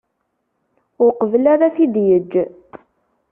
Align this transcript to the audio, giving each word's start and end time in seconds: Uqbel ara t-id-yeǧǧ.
Uqbel 1.05 1.45
ara 1.53 1.67
t-id-yeǧǧ. 1.75 2.33